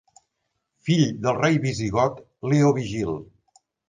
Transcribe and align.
Fill 0.87 1.03
del 1.25 1.37
rei 1.41 1.59
visigot 1.65 2.17
Leovigild. 2.53 3.29